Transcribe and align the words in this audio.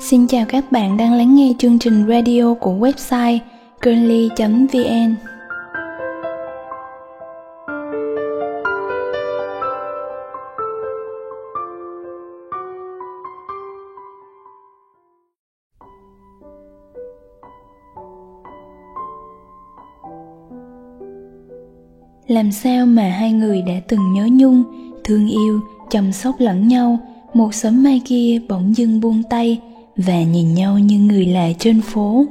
Xin 0.00 0.26
chào 0.26 0.44
các 0.48 0.72
bạn 0.72 0.96
đang 0.96 1.12
lắng 1.12 1.34
nghe 1.34 1.52
chương 1.58 1.78
trình 1.78 2.06
radio 2.08 2.54
của 2.54 2.72
website 2.72 3.38
curly.vn 3.84 5.14
Làm 22.26 22.52
sao 22.52 22.86
mà 22.86 23.08
hai 23.08 23.32
người 23.32 23.62
đã 23.62 23.74
từng 23.88 24.12
nhớ 24.12 24.28
nhung, 24.32 24.64
thương 25.04 25.28
yêu, 25.28 25.60
chăm 25.90 26.12
sóc 26.12 26.34
lẫn 26.38 26.68
nhau, 26.68 26.98
một 27.34 27.54
sớm 27.54 27.82
mai 27.82 28.00
kia 28.04 28.40
bỗng 28.48 28.76
dưng 28.76 29.00
buông 29.00 29.22
tay 29.30 29.60
và 29.96 30.22
nhìn 30.22 30.54
nhau 30.54 30.78
như 30.78 30.98
người 30.98 31.26
lạ 31.26 31.48
trên 31.58 31.80
phố. 31.80 32.24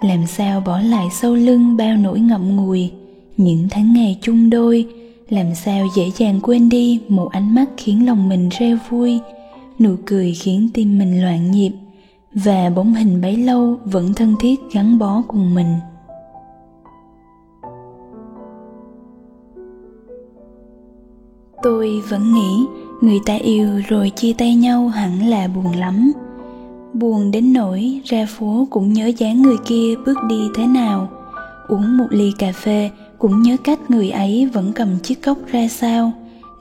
Làm 0.00 0.26
sao 0.26 0.60
bỏ 0.60 0.80
lại 0.80 1.06
sau 1.12 1.34
lưng 1.34 1.76
bao 1.76 1.96
nỗi 1.96 2.20
ngậm 2.20 2.56
ngùi, 2.56 2.92
những 3.36 3.68
tháng 3.70 3.92
ngày 3.92 4.18
chung 4.22 4.50
đôi, 4.50 4.86
làm 5.28 5.54
sao 5.54 5.86
dễ 5.96 6.10
dàng 6.16 6.40
quên 6.42 6.68
đi 6.68 7.00
một 7.08 7.28
ánh 7.32 7.54
mắt 7.54 7.64
khiến 7.76 8.06
lòng 8.06 8.28
mình 8.28 8.48
reo 8.58 8.78
vui, 8.90 9.20
nụ 9.78 9.94
cười 10.06 10.34
khiến 10.34 10.68
tim 10.74 10.98
mình 10.98 11.22
loạn 11.22 11.50
nhịp, 11.50 11.72
và 12.34 12.70
bóng 12.76 12.94
hình 12.94 13.20
bấy 13.20 13.36
lâu 13.36 13.76
vẫn 13.84 14.14
thân 14.14 14.34
thiết 14.40 14.60
gắn 14.72 14.98
bó 14.98 15.22
cùng 15.28 15.54
mình. 15.54 15.74
Tôi 21.62 22.00
vẫn 22.08 22.34
nghĩ 22.34 22.66
người 23.00 23.20
ta 23.26 23.34
yêu 23.34 23.82
rồi 23.88 24.10
chia 24.10 24.32
tay 24.32 24.54
nhau 24.54 24.88
hẳn 24.88 25.28
là 25.28 25.48
buồn 25.48 25.76
lắm. 25.76 26.12
Buồn 26.92 27.30
đến 27.30 27.52
nỗi 27.52 28.00
ra 28.04 28.26
phố 28.28 28.66
cũng 28.70 28.92
nhớ 28.92 29.06
dáng 29.16 29.42
người 29.42 29.56
kia 29.66 29.94
bước 30.06 30.18
đi 30.28 30.40
thế 30.54 30.66
nào. 30.66 31.08
Uống 31.68 31.96
một 31.96 32.06
ly 32.10 32.32
cà 32.38 32.52
phê 32.52 32.90
cũng 33.18 33.42
nhớ 33.42 33.56
cách 33.64 33.90
người 33.90 34.10
ấy 34.10 34.50
vẫn 34.52 34.72
cầm 34.72 34.88
chiếc 35.02 35.22
cốc 35.22 35.38
ra 35.46 35.68
sao. 35.68 36.12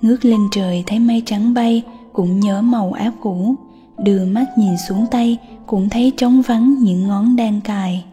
Ngước 0.02 0.25
lên 0.25 0.39
trời 0.52 0.83
thấy 0.88 1.00
mây 1.00 1.23
trắng 1.25 1.53
bay 1.53 1.83
cũng 2.13 2.39
nhớ 2.39 2.61
màu 2.61 2.91
áo 2.91 3.11
cũ. 3.22 3.56
Đưa 3.97 4.25
mắt 4.25 4.45
nhìn 4.58 4.78
xuống 4.88 5.06
tay 5.11 5.38
cũng 5.66 5.89
thấy 5.89 6.11
trống 6.17 6.41
vắng 6.41 6.75
những 6.81 7.08
ngón 7.08 7.36
đang 7.36 7.61
cài. 7.61 8.06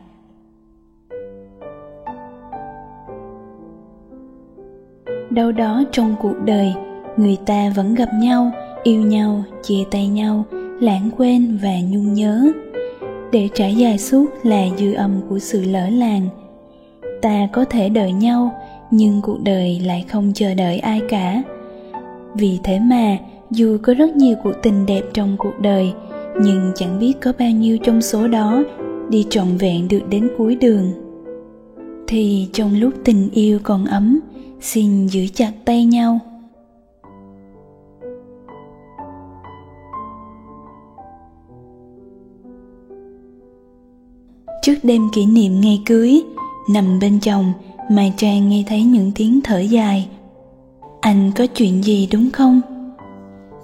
Đâu 5.31 5.53
đó 5.53 5.83
trong 5.93 6.15
cuộc 6.20 6.34
đời 6.45 6.75
người 7.16 7.36
ta 7.46 7.72
vẫn 7.77 7.94
gặp 7.94 8.08
nhau, 8.14 8.50
yêu 8.82 9.00
nhau, 9.00 9.44
chia 9.62 9.84
tay 9.91 10.08
nhau, 10.08 10.44
lãng 10.80 11.10
quên 11.16 11.58
và 11.62 11.74
nhung 11.91 12.14
nhớ. 12.14 12.52
Để 13.32 13.48
trải 13.54 13.74
dài 13.74 13.98
suốt 13.98 14.27
là 14.42 14.66
dư 14.78 14.92
âm 14.92 15.20
của 15.28 15.38
sự 15.38 15.64
lỡ 15.64 15.88
làng. 15.88 16.28
Ta 17.22 17.48
có 17.52 17.64
thể 17.64 17.88
đợi 17.88 18.12
nhau, 18.12 18.52
nhưng 18.91 19.20
cuộc 19.22 19.38
đời 19.42 19.80
lại 19.84 20.04
không 20.08 20.32
chờ 20.34 20.54
đợi 20.54 20.78
ai 20.78 21.00
cả. 21.08 21.42
Vì 22.34 22.58
thế 22.64 22.78
mà, 22.78 23.16
dù 23.50 23.78
có 23.82 23.94
rất 23.94 24.16
nhiều 24.16 24.36
cuộc 24.42 24.52
tình 24.62 24.86
đẹp 24.86 25.02
trong 25.14 25.36
cuộc 25.38 25.60
đời, 25.60 25.92
nhưng 26.42 26.72
chẳng 26.74 26.98
biết 27.00 27.12
có 27.20 27.32
bao 27.38 27.50
nhiêu 27.50 27.78
trong 27.78 28.02
số 28.02 28.28
đó 28.28 28.64
đi 29.08 29.26
trọn 29.30 29.56
vẹn 29.58 29.88
được 29.88 30.02
đến 30.10 30.28
cuối 30.38 30.54
đường. 30.54 30.92
Thì 32.06 32.48
trong 32.52 32.80
lúc 32.80 32.92
tình 33.04 33.28
yêu 33.32 33.58
còn 33.62 33.84
ấm, 33.84 34.20
xin 34.60 35.06
giữ 35.06 35.26
chặt 35.34 35.52
tay 35.64 35.84
nhau. 35.84 36.19
Trước 44.82 44.88
đêm 44.88 45.09
kỷ 45.12 45.26
niệm 45.26 45.60
ngày 45.60 45.82
cưới, 45.87 46.22
nằm 46.69 46.98
bên 47.00 47.19
chồng, 47.20 47.53
mai 47.91 48.12
trang 48.16 48.48
nghe 48.48 48.65
thấy 48.66 48.82
những 48.82 49.12
tiếng 49.15 49.41
thở 49.44 49.59
dài. 49.59 50.09
Anh 51.00 51.32
có 51.37 51.47
chuyện 51.47 51.84
gì 51.84 52.09
đúng 52.12 52.31
không? 52.31 52.60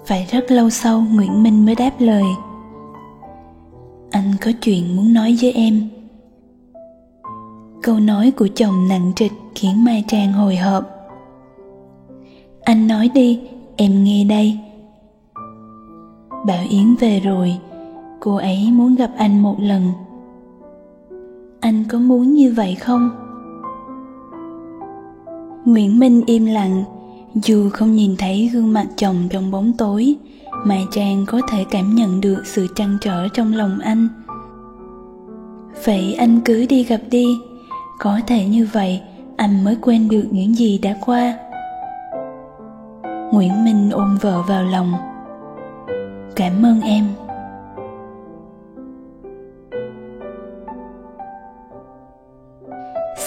Phải 0.05 0.27
rất 0.31 0.51
lâu 0.51 0.69
sau 0.69 1.05
nguyễn 1.13 1.43
minh 1.43 1.65
mới 1.65 1.75
đáp 1.75 1.91
lời. 1.99 2.23
Anh 4.11 4.33
có 4.41 4.51
chuyện 4.61 4.95
muốn 4.95 5.13
nói 5.13 5.37
với 5.41 5.51
em. 5.51 5.89
Câu 7.83 7.99
nói 7.99 8.31
của 8.31 8.47
chồng 8.55 8.87
nặng 8.87 9.11
trịch 9.15 9.33
khiến 9.55 9.83
mai 9.83 10.03
trang 10.07 10.33
hồi 10.33 10.55
hộp. 10.55 10.83
Anh 12.61 12.87
nói 12.87 13.09
đi, 13.13 13.39
em 13.75 14.03
nghe 14.03 14.23
đây. 14.23 14.57
Bảo 16.47 16.63
yến 16.69 16.95
về 16.95 17.19
rồi, 17.19 17.57
cô 18.19 18.35
ấy 18.35 18.71
muốn 18.71 18.95
gặp 18.95 19.11
anh 19.17 19.41
một 19.41 19.55
lần 19.59 19.91
anh 21.69 21.83
có 21.89 21.99
muốn 21.99 22.33
như 22.33 22.53
vậy 22.53 22.75
không? 22.75 23.09
Nguyễn 25.65 25.99
minh 25.99 26.21
im 26.25 26.45
lặng, 26.45 26.83
dù 27.33 27.69
không 27.69 27.95
nhìn 27.95 28.15
thấy 28.17 28.49
gương 28.53 28.73
mặt 28.73 28.85
chồng 28.95 29.15
trong 29.29 29.51
bóng 29.51 29.73
tối, 29.77 30.15
mà 30.65 30.75
trang 30.91 31.25
có 31.27 31.41
thể 31.51 31.65
cảm 31.71 31.95
nhận 31.95 32.21
được 32.21 32.41
sự 32.45 32.67
trăn 32.75 32.97
trở 33.01 33.27
trong 33.27 33.53
lòng 33.53 33.79
anh. 33.79 34.07
Vậy 35.85 36.13
anh 36.13 36.39
cứ 36.45 36.65
đi 36.65 36.83
gặp 36.83 37.01
đi, 37.11 37.37
có 37.99 38.19
thể 38.27 38.45
như 38.45 38.67
vậy, 38.73 39.01
anh 39.35 39.63
mới 39.63 39.77
quên 39.81 40.09
được 40.09 40.25
những 40.31 40.55
gì 40.55 40.77
đã 40.77 40.95
qua. 41.05 41.37
Nguyễn 43.31 43.65
minh 43.65 43.89
ôm 43.91 44.17
vợ 44.21 44.41
vào 44.47 44.63
lòng. 44.63 44.93
Cảm 46.35 46.65
ơn 46.65 46.81
em. 46.81 47.05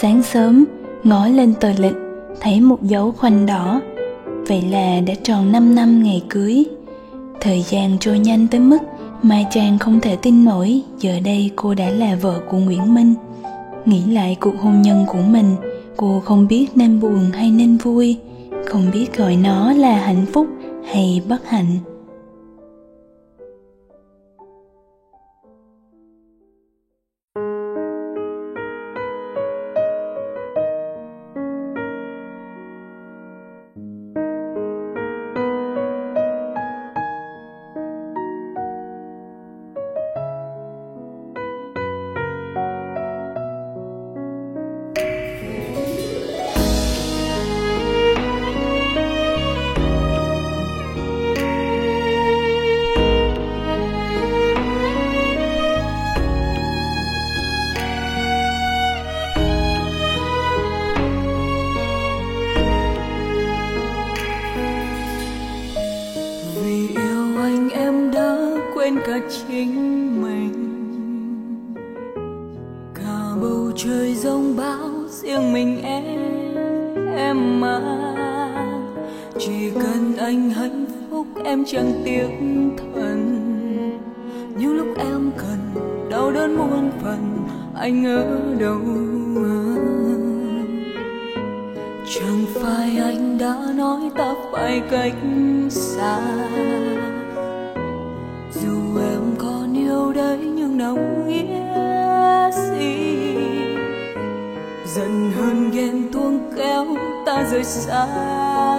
Sáng 0.03 0.23
sớm, 0.23 0.65
ngó 1.05 1.27
lên 1.27 1.55
tờ 1.61 1.73
lịch, 1.79 1.97
thấy 2.41 2.61
một 2.61 2.83
dấu 2.83 3.13
khoanh 3.13 3.47
đỏ. 3.47 3.81
Vậy 4.49 4.63
là 4.71 5.01
đã 5.07 5.15
tròn 5.23 5.53
5 5.53 5.75
năm 5.75 6.03
ngày 6.03 6.23
cưới. 6.29 6.65
Thời 7.41 7.63
gian 7.63 7.99
trôi 8.01 8.19
nhanh 8.19 8.49
tới 8.49 8.61
mức 8.61 8.79
mai 9.23 9.47
trang 9.51 9.79
không 9.79 10.01
thể 10.01 10.17
tin 10.17 10.45
nổi, 10.45 10.83
giờ 10.99 11.21
đây 11.25 11.51
cô 11.57 11.75
đã 11.75 11.91
là 11.91 12.17
vợ 12.21 12.41
của 12.51 12.57
nguyễn 12.57 12.95
minh. 12.95 13.15
Nghĩ 13.85 14.03
lại 14.05 14.37
cuộc 14.41 14.55
hôn 14.61 14.83
nhân 14.83 15.05
của 15.09 15.23
mình, 15.31 15.57
cô 15.97 16.21
không 16.25 16.47
biết 16.49 16.67
nên 16.75 17.01
buồn 17.01 17.31
hay 17.35 17.51
nên 17.51 17.77
vui, 17.77 18.17
không 18.67 18.91
biết 18.93 19.17
gọi 19.17 19.37
nó 19.37 19.73
là 19.73 19.97
hạnh 19.97 20.27
phúc 20.33 20.47
hay 20.93 21.23
bất 21.29 21.49
hạnh. 21.49 21.79
Chẳng 92.15 92.45
phải 92.55 92.99
anh 92.99 93.39
đã 93.39 93.57
nói 93.75 94.01
ta 94.17 94.35
phải 94.53 94.83
cách 94.91 95.15
xa. 95.71 96.21
Dù 98.53 98.99
em 99.13 99.35
còn 99.39 99.75
yêu 99.77 100.13
đấy 100.13 100.39
nhưng 100.43 100.79
đồng 100.79 101.29
nghĩa 101.29 102.51
gì 102.53 103.35
dần 104.87 105.33
hơn 105.37 105.71
ghen 105.73 106.13
tuông 106.13 106.51
kéo 106.57 106.87
ta 107.27 107.45
rời 107.53 107.65
xa 107.65 108.07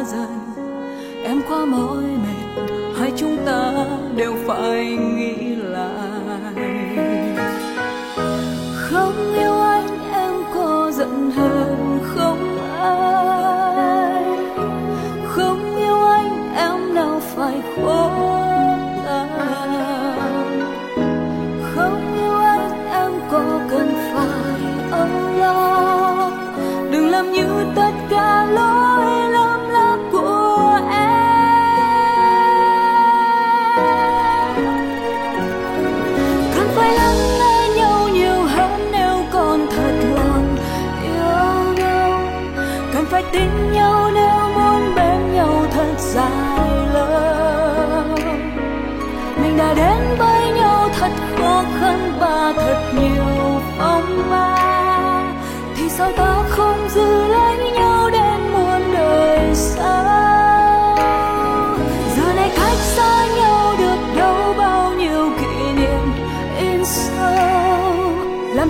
dần. 0.08 0.40
Em 1.24 1.42
quá 1.50 1.66
mỏi 1.66 2.04
mệt, 2.04 2.64
hai 3.00 3.12
chúng 3.18 3.38
ta 3.46 3.86
đều 4.16 4.34
phải 4.48 4.98
nghĩ 4.98 5.56
lại. 5.56 6.03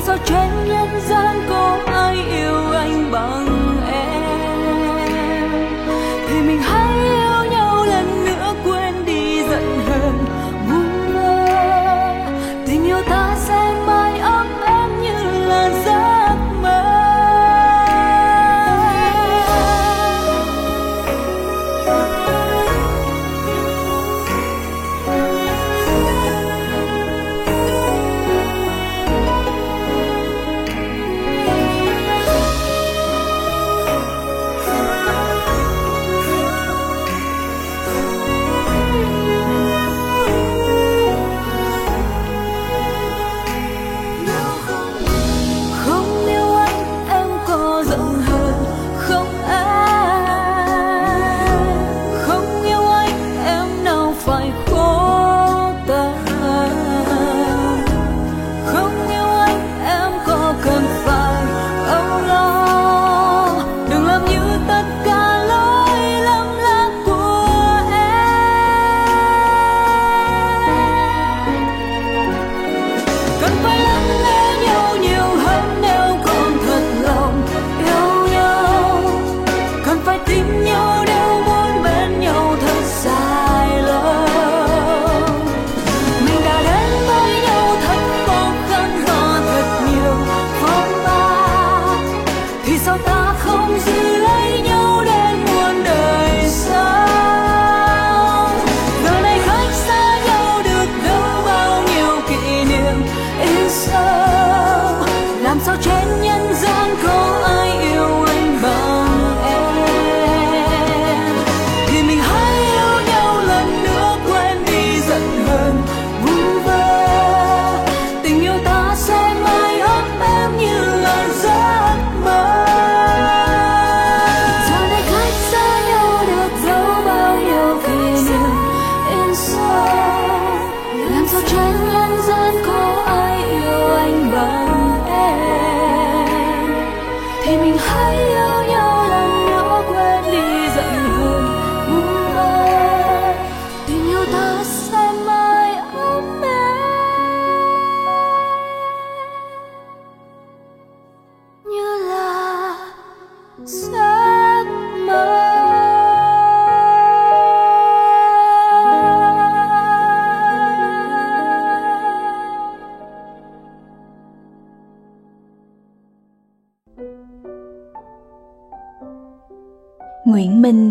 Làm 0.08 0.18
sao 0.18 0.26
trên 0.26 0.68
nhân 0.68 1.23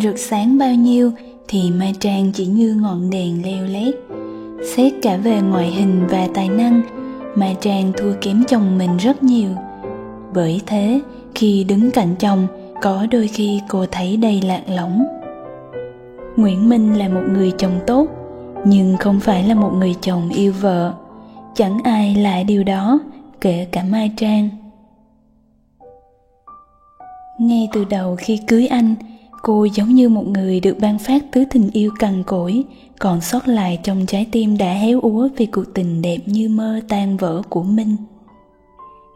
rực 0.02 0.18
sáng 0.18 0.58
bao 0.58 0.74
nhiêu 0.74 1.12
thì 1.48 1.70
Mai 1.70 1.94
Trang 2.00 2.32
chỉ 2.32 2.46
như 2.46 2.74
ngọn 2.74 3.10
đèn 3.10 3.42
leo 3.44 3.64
lét. 3.64 3.94
Xét 4.76 4.92
cả 5.02 5.16
về 5.16 5.40
ngoại 5.40 5.70
hình 5.70 6.06
và 6.08 6.28
tài 6.34 6.48
năng, 6.48 6.82
Mai 7.34 7.56
Trang 7.60 7.92
thua 7.96 8.12
kém 8.20 8.44
chồng 8.48 8.78
mình 8.78 8.96
rất 8.96 9.22
nhiều. 9.22 9.48
Bởi 10.34 10.60
thế, 10.66 11.00
khi 11.34 11.64
đứng 11.64 11.90
cạnh 11.90 12.14
chồng, 12.18 12.46
có 12.82 13.06
đôi 13.10 13.28
khi 13.28 13.60
cô 13.68 13.86
thấy 13.90 14.16
đầy 14.16 14.42
lạc 14.42 14.62
lõng. 14.68 15.04
Nguyễn 16.36 16.68
Minh 16.68 16.98
là 16.98 17.08
một 17.08 17.22
người 17.32 17.52
chồng 17.58 17.80
tốt, 17.86 18.06
nhưng 18.64 18.96
không 18.96 19.20
phải 19.20 19.44
là 19.44 19.54
một 19.54 19.70
người 19.76 19.94
chồng 20.00 20.28
yêu 20.28 20.52
vợ. 20.60 20.94
Chẳng 21.54 21.78
ai 21.84 22.14
lại 22.14 22.44
điều 22.44 22.64
đó, 22.64 23.00
kể 23.40 23.66
cả 23.72 23.82
Mai 23.90 24.10
Trang. 24.16 24.48
Ngay 27.38 27.68
từ 27.72 27.84
đầu 27.84 28.16
khi 28.16 28.40
cưới 28.46 28.66
anh, 28.66 28.94
cô 29.42 29.64
giống 29.64 29.88
như 29.88 30.08
một 30.08 30.26
người 30.28 30.60
được 30.60 30.76
ban 30.80 30.98
phát 30.98 31.32
tứ 31.32 31.44
tình 31.50 31.70
yêu 31.72 31.90
cằn 31.98 32.22
cỗi, 32.22 32.64
còn 32.98 33.20
sót 33.20 33.48
lại 33.48 33.78
trong 33.82 34.06
trái 34.06 34.26
tim 34.32 34.58
đã 34.58 34.72
héo 34.72 35.00
úa 35.00 35.28
vì 35.36 35.46
cuộc 35.46 35.74
tình 35.74 36.02
đẹp 36.02 36.18
như 36.26 36.48
mơ 36.48 36.80
tan 36.88 37.16
vỡ 37.16 37.42
của 37.48 37.62
Minh. 37.62 37.96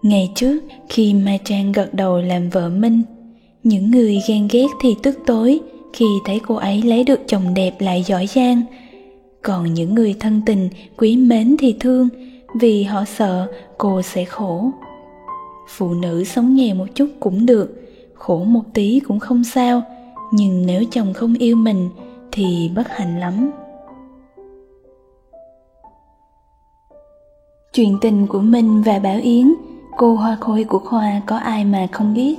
Ngày 0.03 0.31
trước, 0.35 0.65
khi 0.89 1.15
Mai 1.15 1.41
Trang 1.45 1.73
gật 1.73 1.95
đầu 1.95 2.21
làm 2.21 2.51
vợ 2.51 2.69
Minh, 2.69 3.03
những 3.63 3.91
người 3.91 4.19
ghen 4.29 4.49
ghét 4.51 4.67
thì 4.81 4.95
tức 5.03 5.19
tối 5.27 5.61
khi 5.93 6.07
thấy 6.25 6.41
cô 6.47 6.55
ấy 6.55 6.83
lấy 6.83 7.05
được 7.05 7.21
chồng 7.27 7.55
đẹp 7.55 7.81
lại 7.81 8.03
giỏi 8.03 8.27
giang. 8.27 8.63
Còn 9.43 9.75
những 9.75 9.95
người 9.95 10.15
thân 10.21 10.41
tình, 10.47 10.69
quý 10.97 11.17
mến 11.17 11.57
thì 11.59 11.77
thương 11.81 12.09
vì 12.61 12.83
họ 12.83 13.05
sợ 13.05 13.47
cô 13.79 14.03
sẽ 14.03 14.25
khổ. 14.25 14.71
Phụ 15.69 15.95
nữ 15.95 16.25
sống 16.25 16.55
nghèo 16.55 16.75
một 16.75 16.87
chút 16.95 17.07
cũng 17.21 17.47
được, 17.47 17.89
khổ 18.15 18.45
một 18.45 18.63
tí 18.75 19.01
cũng 19.01 19.21
không 19.21 19.45
sao, 19.45 19.83
nhưng 20.33 20.67
nếu 20.67 20.85
chồng 20.91 21.13
không 21.13 21.35
yêu 21.35 21.57
mình 21.57 21.91
thì 22.33 22.71
bất 22.75 22.89
hạnh 22.89 23.21
lắm. 23.21 23.51
Chuyện 27.73 27.99
tình 28.01 28.27
của 28.27 28.41
minh 28.41 28.83
và 28.83 28.99
bảo 28.99 29.19
yến, 29.23 29.55
cô 29.97 30.15
hoa 30.15 30.37
khôi 30.41 30.65
của 30.65 30.79
khoa 30.79 31.21
có 31.27 31.37
ai 31.37 31.65
mà 31.65 31.87
không 31.93 32.15
biết. 32.15 32.37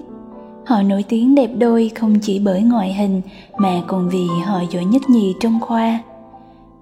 Họ 0.65 0.81
nổi 0.81 1.03
tiếng 1.09 1.35
đẹp 1.35 1.49
đôi 1.57 1.91
không 1.95 2.19
chỉ 2.21 2.39
bởi 2.39 2.61
ngoại 2.61 2.93
hình 2.93 3.21
mà 3.57 3.81
còn 3.87 4.09
vì 4.09 4.27
họ 4.45 4.61
giỏi 4.71 4.85
nhất 4.85 5.01
nhì 5.09 5.35
trong 5.39 5.59
khoa. 5.61 5.99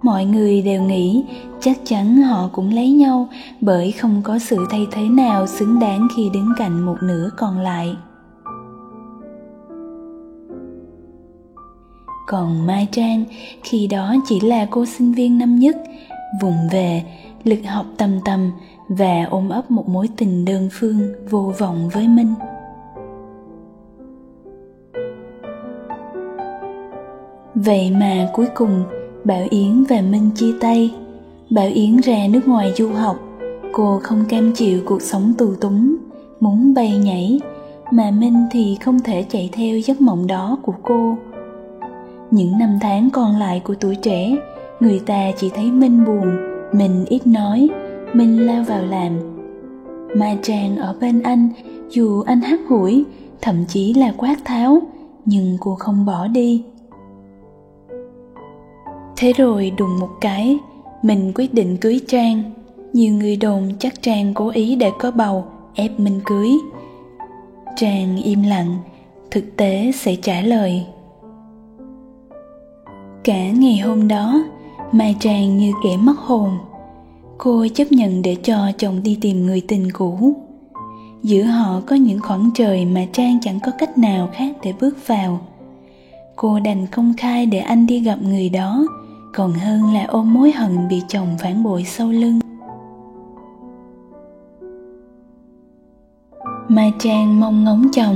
Mọi 0.02 0.26
người 0.26 0.62
đều 0.62 0.82
nghĩ 0.82 1.24
chắc 1.60 1.78
chắn 1.86 2.18
họ 2.18 2.50
cũng 2.54 2.74
lấy 2.74 2.92
nhau 2.92 3.28
bởi 3.62 3.92
không 3.92 4.22
có 4.24 4.40
sự 4.40 4.68
thay 4.70 4.88
thế 4.92 5.02
nào 5.10 5.48
xứng 5.48 5.80
đáng 5.80 6.08
khi 6.16 6.30
đứng 6.34 6.54
cạnh 6.58 6.86
một 6.86 6.98
nửa 7.02 7.30
còn 7.38 7.60
lại. 7.60 7.96
Còn 12.28 12.68
mai 12.68 12.88
trang, 12.92 13.24
khi 13.64 13.88
đó 13.88 14.16
chỉ 14.26 14.40
là 14.40 14.68
cô 14.70 14.86
sinh 14.86 15.14
viên 15.14 15.38
năm 15.38 15.60
nhất, 15.60 15.76
vùng 16.42 16.58
về, 16.72 17.04
lực 17.44 17.60
học 17.66 17.86
tầm 17.98 18.20
tầm 18.26 18.52
và 18.90 19.24
ôm 19.30 19.50
ấp 19.50 19.72
một 19.72 19.90
mối 19.90 20.10
tình 20.18 20.46
đơn 20.46 20.70
phương 20.72 21.14
vô 21.30 21.54
vọng 21.60 21.90
với 21.94 22.08
minh 22.08 22.34
vậy 27.66 27.92
mà 27.92 28.30
cuối 28.34 28.46
cùng, 28.56 28.84
bảo 29.24 29.48
yến 29.50 29.84
và 29.90 30.02
minh 30.02 30.30
chia 30.36 30.54
tay. 30.62 30.94
Bảo 31.50 31.68
yến 31.68 31.98
ra 31.98 32.28
nước 32.30 32.48
ngoài 32.48 32.74
du 32.78 32.90
học. 32.90 33.20
Cô 33.74 34.00
không 34.04 34.26
cam 34.30 34.52
chịu 34.56 34.82
cuộc 34.86 35.02
sống 35.02 35.34
tù 35.38 35.56
túng, 35.56 35.96
muốn 36.40 36.74
bay 36.74 36.98
nhảy, 36.98 37.40
mà 37.92 38.12
minh 38.12 38.46
thì 38.52 38.78
không 38.82 39.00
thể 39.00 39.26
chạy 39.30 39.50
theo 39.54 39.80
giấc 39.80 40.02
mộng 40.02 40.28
đó 40.28 40.58
của 40.62 40.74
cô 40.84 41.18
những 42.36 42.58
năm 42.58 42.78
tháng 42.82 43.10
còn 43.10 43.36
lại 43.36 43.62
của 43.64 43.76
tuổi 43.80 43.96
trẻ, 43.96 44.36
người 44.80 45.00
ta 45.00 45.32
chỉ 45.38 45.50
thấy 45.50 45.72
minh 45.72 46.06
buồn, 46.06 46.38
mình 46.74 47.06
ít 47.06 47.28
nói, 47.28 47.70
mình 48.14 48.46
lao 48.46 48.64
vào 48.64 48.82
làm. 48.82 49.12
Mà 50.16 50.36
trang 50.42 50.78
ở 50.78 50.96
bên 51.02 51.24
anh, 51.24 51.50
dù 51.90 52.22
anh 52.22 52.42
hắt 52.42 52.60
hủi, 52.70 53.06
thậm 53.42 53.66
chí 53.68 53.94
là 53.94 54.14
quát 54.18 54.36
tháo, 54.46 54.82
nhưng 55.26 55.58
cô 55.60 55.76
không 55.76 56.06
bỏ 56.06 56.28
đi. 56.28 56.64
Thế 59.18 59.34
rồi 59.34 59.72
đùng 59.78 60.00
một 60.00 60.10
cái, 60.22 60.58
mình 61.02 61.32
quyết 61.36 61.54
định 61.54 61.78
cưới 61.78 62.00
trang. 62.08 62.44
Nhiều 62.94 63.14
người 63.14 63.36
đồn 63.36 63.70
chắc 63.80 64.02
trang 64.02 64.34
cố 64.34 64.50
ý 64.50 64.76
để 64.76 64.92
có 65.00 65.12
bầu, 65.12 65.46
ép 65.76 66.00
mình 66.00 66.20
cưới. 66.26 66.50
Trang 67.76 68.18
im 68.24 68.44
lặng, 68.44 68.78
thực 69.32 69.58
tế 69.58 69.92
sẽ 69.96 70.16
trả 70.16 70.42
lời 70.42 70.86
cả 73.26 73.52
ngày 73.52 73.78
hôm 73.78 74.08
đó, 74.08 74.44
mai 74.92 75.16
trang 75.20 75.58
như 75.58 75.72
kẻ 75.84 75.98
mất 75.98 76.18
hồn. 76.18 76.50
Cô 77.38 77.68
chấp 77.74 77.92
nhận 77.92 78.22
để 78.22 78.36
cho 78.44 78.72
chồng 78.78 79.04
đi 79.04 79.18
tìm 79.22 79.46
người 79.46 79.62
tình 79.68 79.92
cũ. 79.94 80.34
Giữa 81.24 81.44
họ 81.44 81.82
có 81.88 81.96
những 81.96 82.20
khoảng 82.20 82.50
trời 82.56 82.86
mà 82.86 83.06
trang 83.12 83.40
chẳng 83.42 83.60
có 83.60 83.72
cách 83.78 83.98
nào 83.98 84.30
khác 84.34 84.56
để 84.64 84.74
bước 84.82 85.08
vào. 85.08 85.40
Cô 86.36 86.60
đành 86.60 86.88
công 86.88 87.14
khai 87.18 87.46
để 87.46 87.60
anh 87.60 87.88
đi 87.88 88.00
gặp 88.00 88.18
người 88.22 88.50
đó, 88.50 88.88
còn 89.34 89.54
hơn 89.54 89.94
là 89.94 90.06
ôm 90.08 90.34
mối 90.34 90.52
hận 90.52 90.88
bị 90.90 91.02
chồng 91.08 91.28
phản 91.40 91.64
bội 91.64 91.84
sau 91.84 92.12
lưng. 92.12 92.40
Mai 96.68 96.94
trang 97.00 97.40
mong 97.40 97.64
ngóng 97.64 97.88
chồng. 97.94 98.16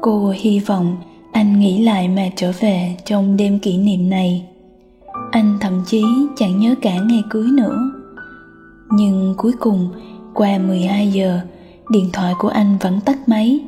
Cô 0.00 0.32
hy 0.36 0.60
vọng 0.60 0.96
anh 1.36 1.60
nghĩ 1.60 1.82
lại 1.84 2.08
mà 2.08 2.22
trở 2.36 2.52
về 2.60 2.96
trong 3.04 3.36
đêm 3.36 3.58
kỷ 3.58 3.76
niệm 3.76 4.10
này. 4.10 4.44
Anh 5.30 5.58
thậm 5.60 5.82
chí 5.86 6.02
chẳng 6.36 6.60
nhớ 6.60 6.74
cả 6.82 6.94
ngày 6.94 7.22
cưới 7.30 7.48
nữa. 7.52 7.90
Nhưng 8.90 9.34
cuối 9.36 9.52
cùng, 9.60 9.88
qua 10.34 10.58
12 10.58 11.08
giờ, 11.08 11.40
điện 11.90 12.10
thoại 12.12 12.34
của 12.38 12.48
anh 12.48 12.78
vẫn 12.80 13.00
tắt 13.00 13.28
máy 13.28 13.60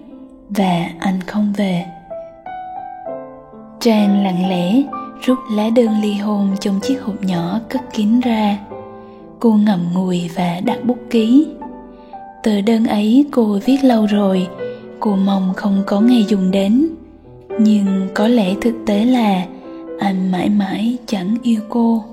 và 0.48 0.90
anh 0.98 1.20
không 1.26 1.52
về. 1.56 1.86
Trang 3.80 4.24
lặng 4.24 4.48
lẽ 4.48 4.82
rút 5.22 5.38
lá 5.52 5.70
đơn 5.70 6.00
ly 6.02 6.14
hôn 6.14 6.50
trong 6.60 6.80
chiếc 6.82 7.02
hộp 7.02 7.24
nhỏ 7.24 7.60
cất 7.68 7.80
kín 7.92 8.20
ra. 8.20 8.58
Cô 9.40 9.52
ngậm 9.52 9.80
ngùi 9.94 10.30
và 10.34 10.60
đặt 10.64 10.84
bút 10.84 10.98
ký. 11.10 11.46
Tờ 12.42 12.60
đơn 12.60 12.86
ấy 12.86 13.26
cô 13.30 13.58
viết 13.64 13.84
lâu 13.84 14.06
rồi, 14.06 14.48
cô 15.00 15.16
mong 15.16 15.52
không 15.56 15.82
có 15.86 16.00
ngày 16.00 16.24
dùng 16.28 16.50
đến 16.50 16.97
nhưng 17.58 18.08
có 18.14 18.28
lẽ 18.28 18.54
thực 18.60 18.74
tế 18.86 19.04
là 19.04 19.46
anh 19.98 20.32
mãi 20.32 20.48
mãi 20.48 20.96
chẳng 21.06 21.36
yêu 21.42 21.60
cô. 21.68 22.04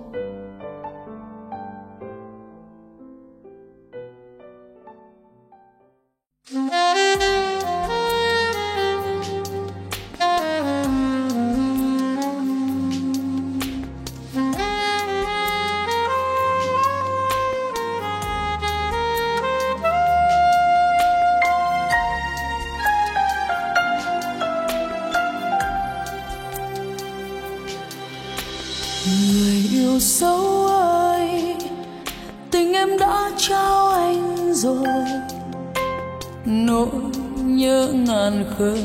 Khơi. 38.60 38.84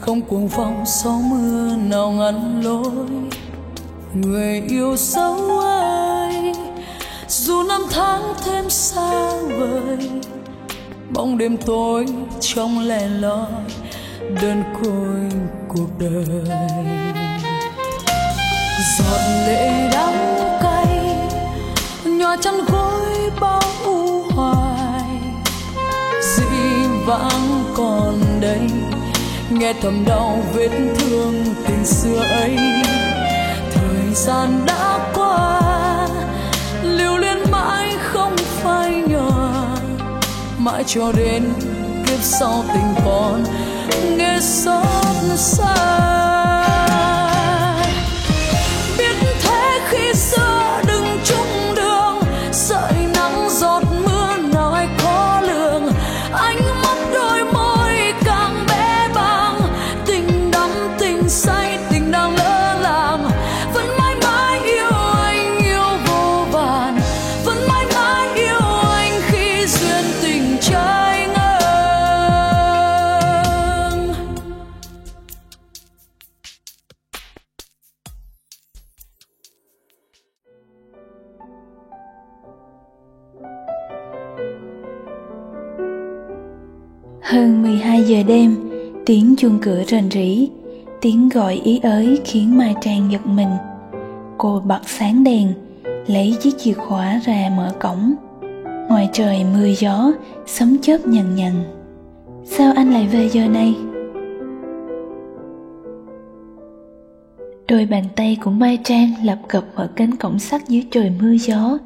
Không 0.00 0.22
cuồng 0.22 0.48
phong 0.48 0.84
gió 0.86 1.10
mưa 1.10 1.76
nào 1.76 2.10
ngăn 2.10 2.60
lối. 2.64 3.06
Người 4.14 4.62
yêu 4.68 4.96
dấu 4.96 5.58
ơi, 5.60 6.54
dù 7.28 7.62
năm 7.62 7.82
tháng 7.90 8.22
thêm 8.44 8.70
xa 8.70 9.30
vời, 9.58 10.10
bóng 11.10 11.38
đêm 11.38 11.56
tối 11.56 12.06
trong 12.40 12.88
lẻ 12.88 13.08
loi 13.08 13.46
đơn 14.42 14.62
côi 14.82 15.40
cuộc 15.68 15.88
đời. 15.98 16.24
Giọt 18.98 19.20
lệ 19.46 19.90
đắng 19.92 20.38
cay, 20.62 21.16
nhòa 22.04 22.36
chăn 22.36 22.54
gối 22.72 23.30
bao 23.40 23.62
u 23.84 24.22
hoài. 24.30 25.20
Dị 26.36 26.86
vãng 27.06 27.64
còn 27.76 28.21
đây. 28.42 28.60
Nghe 29.50 29.72
thầm 29.82 30.04
đau 30.06 30.42
vết 30.52 30.70
thương 30.98 31.44
tình 31.66 31.84
xưa 31.84 32.24
ấy. 32.24 32.56
Thời 33.74 34.14
gian 34.14 34.62
đã 34.66 34.98
qua, 35.14 35.60
lưu 36.82 37.16
luyến 37.16 37.36
mãi 37.50 37.96
không 38.12 38.36
phai 38.36 39.02
nhòa 39.08 39.76
mãi 40.58 40.84
cho 40.86 41.12
đến 41.12 41.42
kiếp 42.06 42.18
sau 42.22 42.64
tình 42.74 42.94
còn, 43.04 43.44
nghe 44.16 44.38
xót 44.40 44.86
xa. 45.36 46.21
Đêm, 88.22 88.56
tiếng 89.06 89.34
chuông 89.38 89.58
cửa 89.62 89.82
rền 89.86 90.10
rỉ, 90.10 90.48
tiếng 91.00 91.28
gọi 91.28 91.54
ý 91.54 91.78
ới 91.78 92.20
khiến 92.24 92.58
Mai 92.58 92.74
Trang 92.80 93.12
giật 93.12 93.26
mình. 93.26 93.50
Cô 94.38 94.62
bật 94.64 94.80
sáng 94.86 95.24
đèn, 95.24 95.52
lấy 96.06 96.36
chiếc 96.40 96.58
chìa 96.58 96.72
khóa 96.72 97.20
ra 97.24 97.50
mở 97.56 97.72
cổng. 97.80 98.14
Ngoài 98.88 99.08
trời 99.12 99.44
mưa 99.54 99.68
gió, 99.78 100.12
sấm 100.46 100.78
chớp 100.82 101.06
nhằn 101.06 101.34
nhằn. 101.34 101.52
Sao 102.44 102.72
anh 102.76 102.92
lại 102.92 103.06
về 103.12 103.28
giờ 103.28 103.48
này? 103.48 103.74
đôi 107.72 107.86
bàn 107.86 108.04
tay 108.16 108.38
của 108.44 108.50
mai 108.50 108.78
trang 108.84 109.14
lập 109.24 109.38
cập 109.48 109.64
ở 109.74 109.88
cánh 109.96 110.16
cổng 110.16 110.38
sắt 110.38 110.68
dưới 110.68 110.84
trời 110.90 111.12
mưa 111.20 111.32
gió 111.36 111.78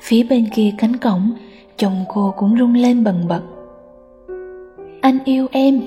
phía 0.00 0.22
bên 0.22 0.46
kia 0.54 0.70
cánh 0.78 0.96
cổng 0.96 1.32
chồng 1.76 2.04
cô 2.08 2.34
cũng 2.36 2.58
rung 2.58 2.74
lên 2.74 3.04
bần 3.04 3.28
bật 3.28 3.40
anh 5.00 5.18
yêu 5.24 5.46
em. 5.50 5.82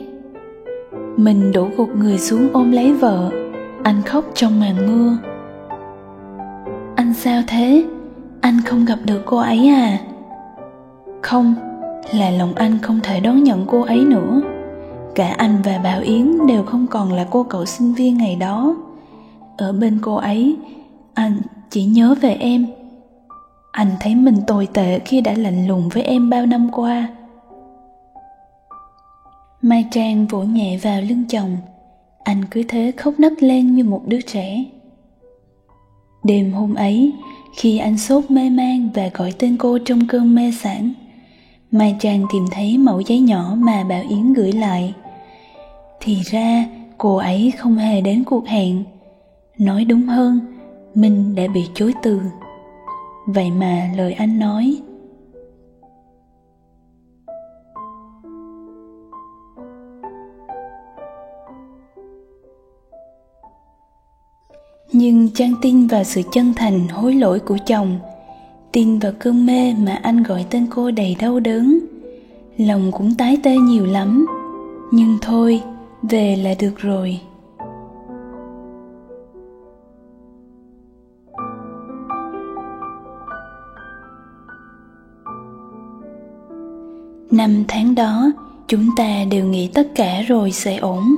Mình 1.18 1.51
đổ 1.51 1.68
gục 1.77 1.96
người 1.96 2.18
xuống 2.18 2.50
ôm 2.53 2.72
lấy 2.72 2.94
vợ. 2.94 3.32
Anh 3.84 4.01
khóc 4.06 4.25
trong 4.34 4.60
màn 4.60 4.75
mưa. 4.88 5.18
Anh 6.96 7.13
sao 7.13 7.41
thế? 7.48 7.86
Anh 8.41 8.58
không 8.65 8.86
gặp 8.86 8.98
được 9.06 9.22
cô 9.25 9.38
ấy 9.38 9.68
à? 9.68 9.98
Không, 11.22 11.56
là 12.13 12.30
lòng 12.30 12.53
anh 12.56 12.77
không 12.82 13.00
thể 13.03 13.20
đón 13.20 13.44
nhận 13.44 13.65
cô 13.68 13.82
ấy 13.82 14.06
nữa. 14.06 14.41
Cả 15.15 15.36
anh 15.38 15.56
và 15.63 15.80
bảo 15.84 16.01
yến 16.01 16.48
đều 16.48 16.63
không 16.63 16.88
còn 16.88 17.13
là 17.13 17.27
cô 17.32 17.44
cậu 17.44 17.65
sinh 17.65 17.94
viên 17.94 18.18
ngày 18.18 18.36
đó. 18.36 18.75
Ở 19.58 19.74
bên 19.74 20.00
cô 20.01 20.15
ấy, 20.15 20.58
anh 21.13 21.41
chỉ 21.70 21.86
nhớ 21.86 22.15
về 22.22 22.34
em. 22.34 22.65
Anh 23.72 23.88
thấy 24.00 24.15
mình 24.15 24.36
tồi 24.48 24.68
tệ 24.74 25.00
khi 25.00 25.22
đã 25.22 25.34
lạnh 25.38 25.68
lùng 25.68 25.89
với 25.89 26.03
em 26.03 26.30
bao 26.30 26.46
năm 26.46 26.70
qua 26.72 27.08
mai 29.62 29.86
trang 29.91 30.27
vỗ 30.27 30.44
nhẹ 30.44 30.77
vào 30.77 31.01
lưng 31.01 31.25
chồng. 31.30 31.58
Anh 32.24 32.46
cứ 32.51 32.63
thế 32.68 32.91
khóc 32.98 33.13
nấc 33.20 33.44
lên 33.44 33.75
như 33.75 33.84
một 33.84 34.01
đứa 34.08 34.22
trẻ. 34.22 34.65
Đêm 36.24 36.53
hôm 36.53 36.75
ấy, 36.75 37.13
khi 37.56 37.77
anh 37.77 37.98
sốt 37.98 38.32
mê 38.32 38.50
man 38.50 38.89
và 38.94 39.10
gọi 39.13 39.34
tên 39.39 39.58
cô 39.58 39.77
trong 39.86 40.08
cơn 40.08 40.36
mê 40.36 40.51
sản 40.51 40.94
mai 41.72 41.96
trang 42.00 42.25
tìm 42.34 42.46
thấy 42.51 42.77
mẫu 42.77 43.00
giấy 43.00 43.20
nhỏ 43.20 43.56
mà 43.58 43.84
bảo 43.84 44.03
yến 44.10 44.34
gửi 44.34 44.51
lại. 44.51 44.94
Thì 46.00 46.18
ra, 46.25 46.65
cô 46.98 47.15
ấy 47.15 47.51
không 47.58 47.75
hề 47.75 48.01
đến 48.01 48.24
cuộc 48.24 48.48
hẹn. 48.48 48.84
Nói 49.58 49.86
đúng 49.86 50.01
hơn, 50.01 50.39
minh 50.96 51.36
đã 51.36 51.44
bị 51.53 51.62
chối 51.74 51.94
từ. 52.03 52.22
Vậy 53.25 53.51
mà 53.51 53.89
lời 53.96 54.13
anh 54.13 54.39
nói 54.39 54.77
nhưng 65.01 65.29
trang 65.29 65.53
tin 65.62 65.88
vào 65.88 66.03
sự 66.03 66.22
chân 66.31 66.53
thành, 66.55 66.88
hối 66.88 67.13
lỗi 67.13 67.39
của 67.39 67.58
chồng. 67.65 68.00
Tin 68.72 69.00
vào 69.00 69.12
cơn 69.20 69.46
mê 69.46 69.74
mà 69.74 70.00
anh 70.03 70.24
gọi 70.24 70.46
tên 70.50 70.67
cô 70.70 70.91
đầy 70.91 71.15
đau 71.20 71.39
đớn. 71.39 71.79
Lòng 72.58 72.91
cũng 72.91 73.15
tái 73.15 73.38
tê 73.43 73.58
nhiều 73.58 73.86
lắm. 73.86 74.25
Nhưng 74.91 75.17
thôi, 75.22 75.62
về 76.01 76.36
là 76.36 76.53
được 76.60 76.77
rồi. 76.77 77.20
Năm 87.31 87.63
tháng 87.67 87.96
đó, 87.96 88.31
chúng 88.67 88.86
ta 88.98 89.24
đều 89.31 89.46
nghĩ 89.46 89.70
tất 89.74 89.88
cả 89.96 90.22
rồi 90.27 90.51
sẽ 90.51 90.77
ổn. 90.77 91.15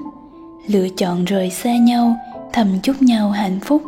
Lựa 0.67 0.87
chọn 0.97 1.25
rời 1.25 1.49
xa 1.49 1.77
nhau 1.77 2.15
thầm 2.53 2.67
chúc 2.83 3.01
nhau 3.01 3.31
hạnh 3.31 3.59
phúc. 3.61 3.81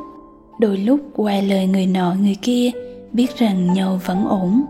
Đôi 0.60 0.78
lúc 0.78 1.00
qua 1.16 1.34
lời 1.48 1.68
người 1.68 1.88
nọ 1.88 2.16
người 2.22 2.38
kia, 2.42 2.72
biết 3.14 3.38
rằng 3.38 3.74
nhau 3.74 4.00
vẫn 4.06 4.28
ổn, 4.28 4.62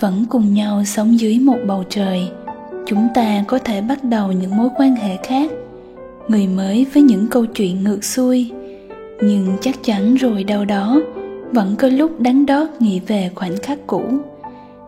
vẫn 0.00 0.24
cùng 0.28 0.54
nhau 0.54 0.84
sống 0.84 1.20
dưới 1.20 1.38
một 1.38 1.56
bầu 1.66 1.84
trời. 1.88 2.28
Chúng 2.86 3.08
ta 3.14 3.44
có 3.46 3.58
thể 3.58 3.80
bắt 3.80 4.04
đầu 4.04 4.32
những 4.32 4.56
mối 4.56 4.68
quan 4.76 4.96
hệ 4.96 5.16
khác, 5.22 5.50
người 6.28 6.46
mới 6.46 6.86
với 6.94 7.02
những 7.02 7.26
câu 7.30 7.46
chuyện 7.46 7.84
ngược 7.84 8.04
xuôi. 8.04 8.50
Nhưng 9.22 9.56
chắc 9.60 9.74
chắn 9.84 10.14
rồi 10.14 10.44
đâu 10.44 10.64
đó, 10.64 11.00
vẫn 11.52 11.76
có 11.78 11.88
lúc 11.88 12.20
đắn 12.20 12.46
đót 12.46 12.68
nghĩ 12.78 13.00
về 13.00 13.30
khoảnh 13.34 13.56
khắc 13.56 13.78
cũ. 13.86 14.02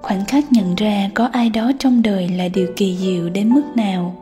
Khoảnh 0.03 0.25
khắc 0.25 0.53
nhận 0.53 0.75
ra 0.75 1.11
có 1.15 1.27
ai 1.33 1.51
đó 1.51 1.73
trong 1.79 2.03
đời 2.03 2.29
là 2.29 2.49
điều 2.49 2.67
kỳ 2.77 2.97
diệu 2.97 3.29
đến 3.29 3.49
mức 3.49 3.63
nào 3.75 4.20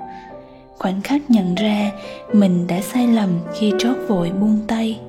khoảnh 0.78 1.00
khắc 1.00 1.30
nhận 1.30 1.54
ra 1.54 1.92
mình 2.32 2.66
đã 2.66 2.80
sai 2.80 3.06
lầm 3.06 3.30
khi 3.54 3.72
trót 3.78 3.96
vội 4.08 4.30
buông 4.40 4.58
tay. 4.66 5.00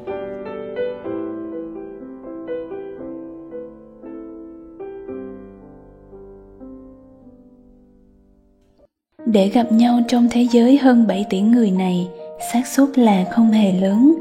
Để 9.25 9.47
gặp 9.47 9.71
nhau 9.71 9.99
trong 10.08 10.27
thế 10.32 10.47
giới 10.51 10.77
hơn 10.77 11.08
7 11.08 11.25
tỷ 11.29 11.41
người 11.41 11.71
này, 11.71 12.08
xác 12.53 12.67
suất 12.67 12.97
là 12.97 13.25
không 13.32 13.51
hề 13.51 13.71
lớn. 13.71 14.15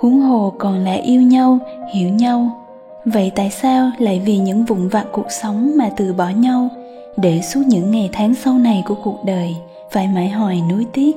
Huống 0.00 0.20
hồ 0.20 0.52
còn 0.58 0.84
là 0.84 0.92
yêu 0.92 1.22
nhau, 1.22 1.58
hiểu 1.94 2.08
nhau. 2.08 2.66
Vậy 3.04 3.32
tại 3.34 3.50
sao 3.50 3.90
lại 3.98 4.22
vì 4.24 4.38
những 4.38 4.64
vụn 4.64 4.88
vặt 4.88 5.04
cuộc 5.12 5.30
sống 5.30 5.72
mà 5.76 5.90
từ 5.96 6.12
bỏ 6.12 6.28
nhau 6.28 6.68
để 7.16 7.40
suốt 7.42 7.60
những 7.66 7.90
ngày 7.90 8.10
tháng 8.12 8.34
sau 8.34 8.58
này 8.58 8.82
của 8.86 8.94
cuộc 9.04 9.24
đời? 9.24 9.56
Phải 9.92 10.08
mãi 10.08 10.28
hoài 10.28 10.62
nuối 10.70 10.86
tiếc. 10.92 11.16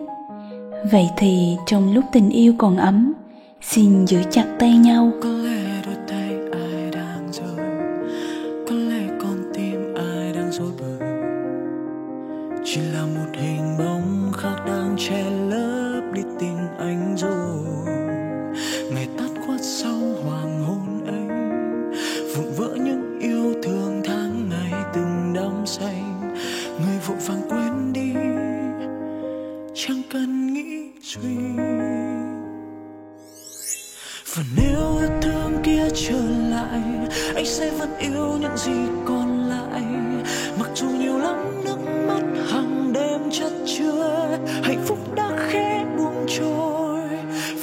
Vậy 0.91 1.09
thì 1.17 1.57
trong 1.65 1.93
lúc 1.93 2.03
tình 2.11 2.29
yêu 2.29 2.53
còn 2.57 2.77
ấm, 2.77 3.13
xin 3.61 4.05
giữ 4.05 4.21
chặt 4.31 4.45
tay 4.59 4.77
nhau. 4.77 5.11
Có 5.23 5.29
lẽ 5.29 5.64
sẽ 37.65 37.71
vẫn 37.71 37.97
yêu 37.97 38.38
những 38.41 38.58
gì 38.58 38.71
còn 39.06 39.49
lại. 39.49 39.84
Mặc 40.60 40.69
dù 40.75 40.89
nhiều 40.89 41.17
lắm 41.17 41.63
nước 41.65 41.78
mắt, 42.08 42.21
hàng 42.51 42.93
đêm 42.93 43.21
chất 43.32 43.51
chứa, 43.78 44.38
hạnh 44.63 44.84
phúc 44.86 44.97
đã 45.15 45.32
khẽ 45.49 45.86
buông 45.97 46.25
trôi. 46.28 46.99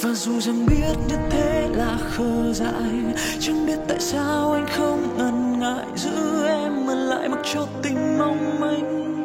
Và 0.01 0.09
dù 0.13 0.39
rằng 0.39 0.65
biết 0.65 0.95
như 1.09 1.15
thế 1.29 1.69
là 1.73 1.97
khờ 2.11 2.53
dại, 2.53 3.15
chẳng 3.39 3.65
biết 3.65 3.79
tại 3.87 3.99
sao 3.99 4.51
anh 4.51 4.65
không 4.77 5.17
ngần 5.17 5.59
ngại 5.59 5.85
giữ 5.95 6.45
em 6.47 6.87
ở 6.87 6.95
lại. 6.95 7.29
Mặc 7.29 7.39
cho 7.53 7.67
tình 7.83 8.17
mong 8.17 8.59
manh 8.59 9.19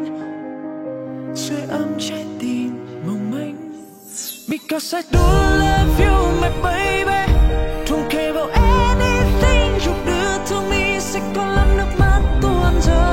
sưởi 1.37 1.62
ấm 1.69 1.95
trái 1.99 2.25
tim 2.38 2.87
mong 3.07 3.31
manh. 3.31 3.57
Because 4.49 4.97
I 4.97 5.03
do 5.12 5.48
먼저 12.79 13.08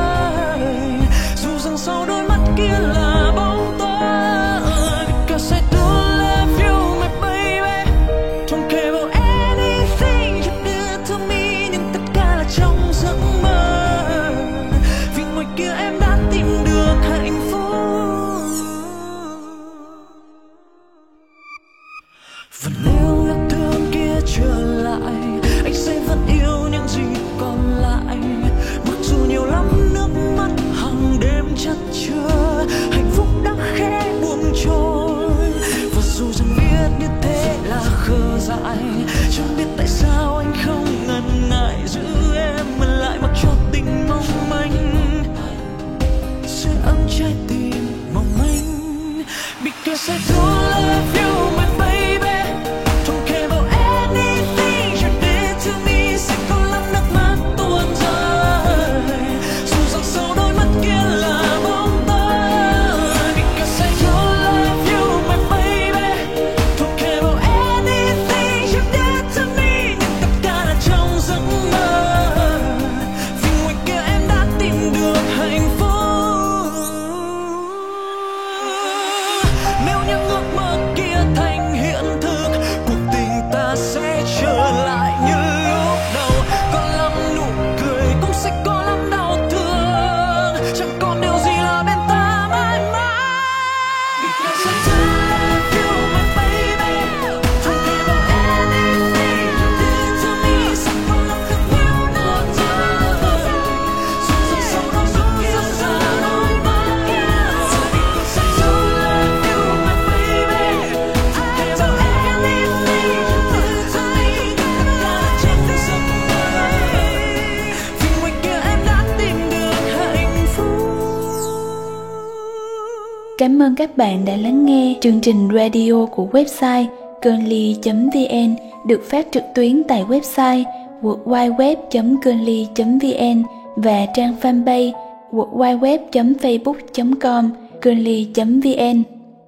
Cảm 123.38 123.62
ơn 123.62 123.76
các 123.76 123.98
bạn 123.98 124.26
đã 124.26 124.36
lắng 124.36 124.66
nghe 124.66 124.96
chương 125.02 125.22
trình 125.22 125.50
radio 125.54 126.06
của 126.06 126.28
website 126.32 126.86
cơn.ly.vn 127.22 128.56
được 128.88 129.02
phát 129.10 129.28
trực 129.32 129.44
tuyến 129.56 129.84
tại 129.84 130.04
website 130.04 130.64
www.cơn.ly.vn 131.02 133.44
và 133.76 134.06
trang 134.14 134.36
fanpage 134.42 134.92
www.facebook.com 135.32 137.50
cơn.ly.vn. 137.82 139.04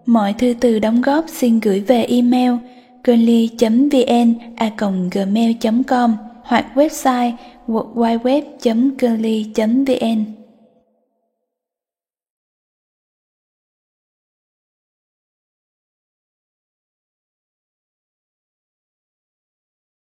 Mọi 0.05 0.33
thư 0.33 0.53
từ 0.59 0.79
đóng 0.79 1.01
góp 1.01 1.25
xin 1.27 1.59
gửi 1.59 1.79
về 1.79 2.03
email 2.03 2.51
cơn.ly.vn 3.03 4.33
a 4.55 4.71
gmail.com 5.11 6.15
hoặc 6.43 6.65
website 6.75 7.31
www.curly.vn 7.67 10.36